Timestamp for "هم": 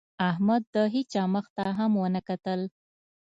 1.77-1.91